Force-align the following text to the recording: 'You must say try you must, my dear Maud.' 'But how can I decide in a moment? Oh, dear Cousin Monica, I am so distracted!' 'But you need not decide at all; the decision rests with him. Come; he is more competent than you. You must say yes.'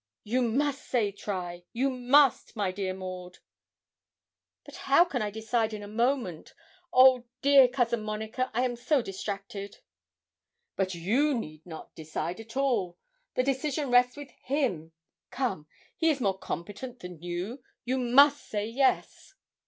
'You 0.23 0.41
must 0.41 0.83
say 0.87 1.11
try 1.11 1.63
you 1.73 1.91
must, 1.91 2.55
my 2.55 2.71
dear 2.71 2.91
Maud.' 2.91 3.37
'But 4.65 4.77
how 4.89 5.05
can 5.05 5.21
I 5.21 5.29
decide 5.29 5.75
in 5.75 5.83
a 5.83 5.87
moment? 5.87 6.55
Oh, 6.91 7.27
dear 7.43 7.67
Cousin 7.67 8.01
Monica, 8.01 8.49
I 8.51 8.63
am 8.63 8.75
so 8.75 9.03
distracted!' 9.03 9.77
'But 10.75 10.95
you 10.95 11.37
need 11.37 11.63
not 11.67 11.93
decide 11.93 12.39
at 12.39 12.57
all; 12.57 12.97
the 13.35 13.43
decision 13.43 13.91
rests 13.91 14.17
with 14.17 14.31
him. 14.45 14.91
Come; 15.29 15.67
he 15.97 16.09
is 16.09 16.19
more 16.19 16.39
competent 16.39 17.01
than 17.01 17.21
you. 17.21 17.63
You 17.85 17.99
must 17.99 18.43
say 18.47 18.65
yes.' 18.65 19.35